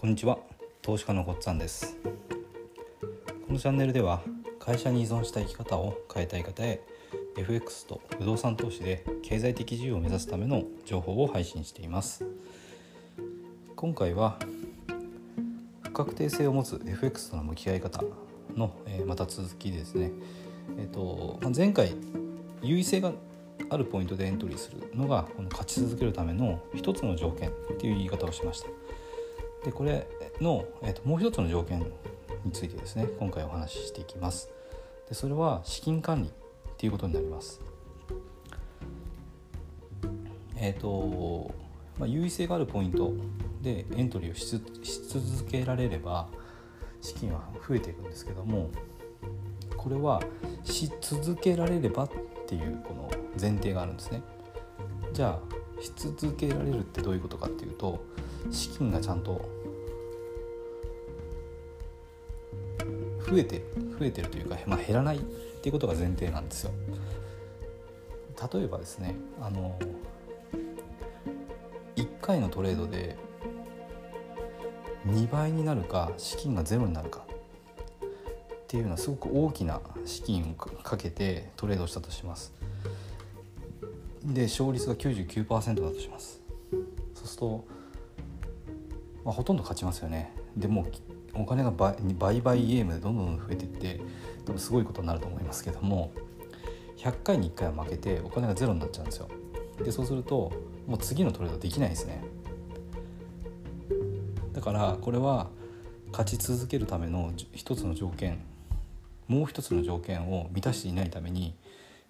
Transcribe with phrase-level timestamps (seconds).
[0.00, 0.38] こんにちは。
[0.80, 1.96] 投資家のこっつぁんです。
[3.48, 4.22] このチャンネルでは
[4.60, 6.80] 会社に依存した生き方を変えたい方へ
[7.36, 12.24] FX と不動産投資で経済的自由を目指すための情報を配信しています。
[13.74, 14.38] 今回は
[15.82, 18.04] 不確定性を持つ FX との向き合い方
[18.54, 20.12] の、えまた続きですね。
[20.78, 21.96] えっ、と前回
[22.62, 23.10] 優位性が
[23.68, 28.68] あるポイントでエントリーするのがこの勝ち続けるための一つの条件っていう言い方をしました。
[29.64, 30.06] でこれ
[30.40, 31.80] の、えー、ともう一つの条件
[32.44, 34.50] についてですね今回お話ししていきます。
[35.08, 36.32] でそれは資金管理っ
[36.76, 37.60] ていうことになります。
[40.56, 41.52] えっ、ー、と、
[41.98, 43.12] まあ、優位性があるポイント
[43.62, 44.48] でエントリーをし
[45.08, 46.28] 続けられれば
[47.00, 48.70] 資金は増えていくんですけども
[49.76, 50.20] これは
[50.64, 52.10] し続けられればっ
[52.46, 54.22] ていうこの前提があるんですね。
[55.12, 58.04] じゃあし続けられるってどういうことかっていうと
[58.50, 59.48] 資金がちゃんと
[63.28, 63.62] 増えて
[63.98, 66.72] 増えてるというか、まあ、減らないっていうことが前提なんですよ。
[68.52, 69.78] 例えばですねあの
[71.96, 73.16] 1回のトレードで
[75.06, 77.26] 2倍になるか資金がゼロになるか
[78.54, 82.52] っていうのはすごく大きな資金をかけてトレードしたとします。
[84.22, 86.40] で勝率が99%だとします。
[87.14, 87.64] そうすると、
[89.28, 90.32] まあ、ほとんど勝ちますよね。
[90.56, 90.86] でも
[91.34, 94.00] お金が倍倍ゲームでどんどん増えていって
[94.46, 96.12] 多分すごいことになると思いますけども
[96.96, 99.28] 100回に1回は負けてお金がゼロになっちゃうんですよ。
[99.84, 100.50] でそうすると
[100.86, 102.24] もう次のトレードできないですね。
[104.54, 105.50] だからこれは
[106.10, 108.38] 勝ち続けるための一つの条件
[109.26, 111.54] もう一つの条件を満たしていないために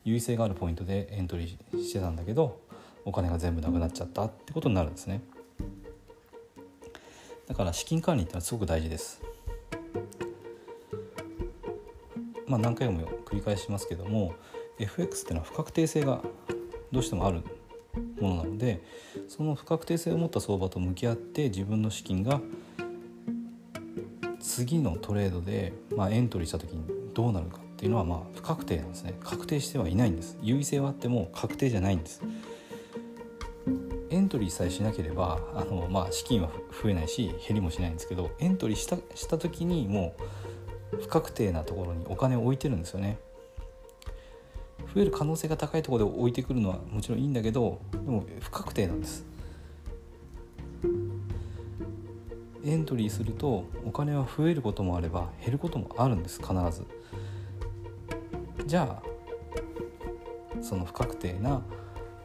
[0.05, 2.61] 優位性があるポイントでエントリーしてたんだけど
[3.05, 5.21] お金が全部なくなっちゃったってことになるんですね。
[7.49, 9.23] だから資金管理ってのはすごく大事です。
[12.47, 14.35] まあ何回も繰り返しますけども
[14.79, 16.23] FX っていうのは不確定性が
[16.93, 17.43] どうしてもある
[18.21, 18.83] ものなので
[19.29, 22.41] その不確定性を持った相場と向き合って自分の資金が
[24.41, 29.15] 次のトレードで、まあ、エントリーした時にどうなるかっていうのはまあ不確定なんですね。
[29.23, 30.39] 確定してはいないんです。
[30.41, 32.23] 優位性はあっても確定じゃないんです。
[34.11, 36.51] エントリーさえしなければあの、まあ、資金は
[36.83, 40.15] 増えないし減りもしないんですけどエントリーしたした時にも
[40.93, 43.19] う不確定なところにお金を置いてるんですよね。
[44.95, 49.27] 増える可能性が高いところで置いてくるのはもちろんいいんだけどでも不確定なんです。
[52.65, 56.87] エントリーするとお金は増えることもあれば減ることもあるんです必ず。
[58.67, 61.63] じゃあその不確定な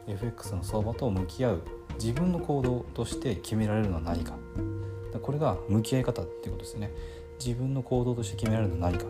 [0.06, 1.62] FX の相場と向き合う
[1.94, 4.34] 自分の行動として決められるのは何か。
[5.22, 6.90] これが向き合い方っていうことですね。
[7.38, 9.06] 自分の行動として決められるのは何か。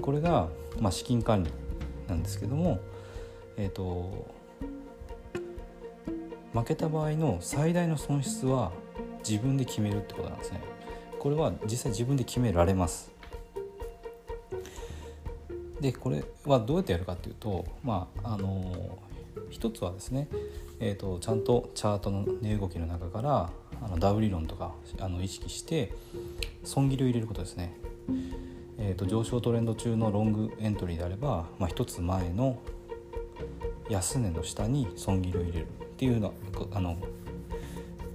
[0.00, 0.48] これが、
[0.80, 1.50] まあ、資金管理
[2.08, 2.80] なんですけども
[3.56, 4.26] えっ、ー、と
[6.52, 8.72] 負けた場合の最大の損失は
[9.26, 10.60] 自分で決めるってことなんですね。
[11.18, 13.10] これは実際自分で決められます。
[15.80, 18.98] でこれはどうやってやるかっていうとまああの
[19.50, 20.28] 一つはですね、
[20.80, 23.50] えーと、ちゃんとチャートの値動きの中から
[23.80, 25.92] あのダウ理論とかあの意識して
[26.64, 27.74] 損切りを入れることですね、
[28.78, 32.58] えーと、上昇トレンド中のロングエントリーであれば、まあ、一つ前の
[33.88, 36.32] 安値の下に損切りを入れるっていうの
[36.72, 36.96] あの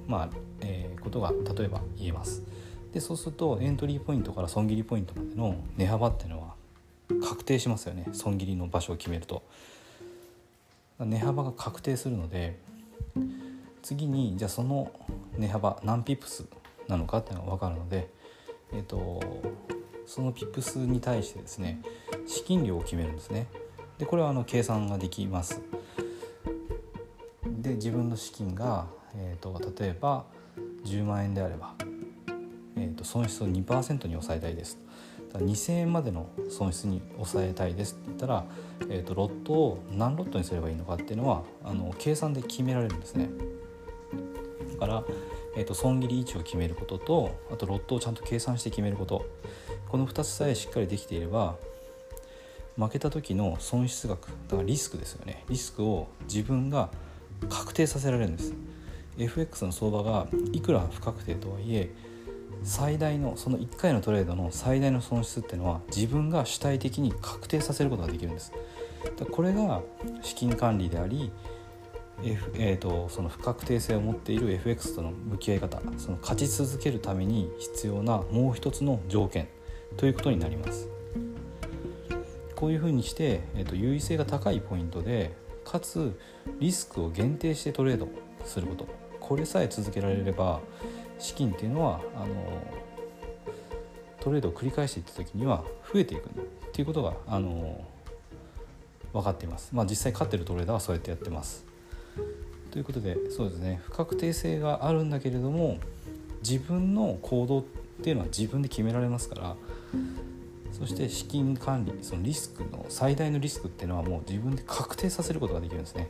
[0.07, 0.29] まあ、
[0.61, 2.43] えー、ことが例えば言えます。
[2.93, 6.55] でそうするとエントリーポイントから損切りポイントまでの値幅っていうのは
[7.21, 8.05] 確定しますよね。
[8.13, 9.43] 損切りの場所を決めると。
[11.05, 12.59] 値幅が確定するので
[13.81, 14.91] 次にじゃあその
[15.37, 16.45] 値幅何ピップス
[16.87, 18.09] なのかっていうのが分かるので、
[18.73, 19.21] えーと、
[20.05, 21.81] そのピップスに対してですね
[22.25, 23.47] 資金量を決めるんですね。
[23.97, 25.61] でこれはあの計算ができます。
[27.45, 30.25] で自分の資金が、えーと、例えば
[30.85, 31.73] 10万円であれば、
[32.75, 34.79] えーと損失を2%に抑えたいです
[35.39, 38.45] 2000円までの損失に抑えたいですって言ったら、
[38.89, 43.29] えーと、ロットを何ロットにすればいいのかっていうのはあの計算で決められるんですね。
[44.73, 45.03] だから、
[45.55, 49.25] えーと、損切り位置を決めることとあとロットをちゃんと計算して決めること。
[49.89, 51.55] この2つさえしっかりできていれば
[52.75, 55.43] 負けた時の損失額だからリスクですよね。
[55.49, 56.89] リスクを自分が
[57.49, 58.53] 確定させられるんです。
[59.17, 61.89] FX の相場がいくら不確定とはいえ
[62.67, 68.51] 最大のその1回のトレードの最大の損失っていうのは自分が主体的に確定させることができるんです。
[69.31, 69.81] これが
[70.21, 71.31] 資金管理であり
[72.23, 79.47] F えーと、その不確定性を持っている FX との向き合い方その勝ち続けるために必要なもう一つの条件
[79.97, 80.89] ということになります。
[82.55, 85.31] こういうふうにして、えーと、優位性が高いポイントで
[85.63, 86.19] かつ
[86.59, 88.09] リスクを限定してトレード
[88.43, 88.87] すること。
[89.21, 90.61] これさえ続けられれば
[91.19, 92.27] 資金っていうのはあの
[94.19, 96.31] トレードを繰り返していった時には増えていくっ
[96.71, 97.83] ていうことがあの
[99.13, 99.69] 分かっています。
[99.73, 101.65] まあ、実際勝ってるトレーダーはそうやってやってます。
[102.71, 105.77] ということでそうですね不確定性があるんだけれども
[106.47, 107.63] 自分の行動っ
[108.03, 109.55] ていうのは自分で決められますから
[110.71, 116.09] そして資金管理そのリスクの最大のリスクっていうのはもう自分で確定させることができるんですね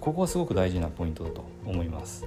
[0.00, 2.26] ここはすごく大事なポイントだと思います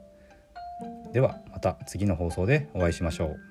[1.11, 3.50] ではまた次の放送でお会いしましょう。